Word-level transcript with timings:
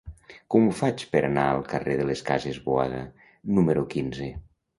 Com 0.53 0.63
ho 0.69 0.71
faig 0.77 1.03
per 1.11 1.21
anar 1.27 1.43
al 1.49 1.61
carrer 1.73 1.99
de 1.99 2.07
les 2.13 2.25
Cases 2.31 2.59
Boada 2.71 3.03
número 3.61 3.87
quinze? 3.95 4.33